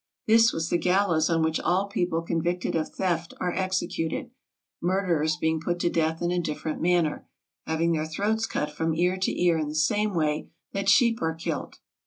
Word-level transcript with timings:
This 0.25 0.51
was 0.51 0.71
the 0.71 0.79
gallows 0.79 1.29
on 1.29 1.43
which 1.43 1.59
all 1.59 1.85
people 1.87 2.23
convicted 2.23 2.73
of 2.75 2.89
theft 2.91 3.35
are 3.39 3.53
executed; 3.53 4.31
murderers 4.81 5.37
being 5.37 5.61
put 5.61 5.77
to 5.81 5.91
death 5.91 6.23
in 6.23 6.31
a 6.31 6.39
differ 6.41 6.69
ent 6.69 6.81
manner, 6.81 7.27
having 7.67 7.91
their 7.91 8.07
throats 8.07 8.47
cut 8.47 8.71
from 8.71 8.95
ear 8.95 9.15
to 9.17 9.39
ear 9.39 9.59
in 9.59 9.67
the 9.69 9.75
same 9.75 10.15
way 10.15 10.49
that 10.73 10.89
sheep 10.89 11.21
are 11.21 11.35
killed. 11.35 11.75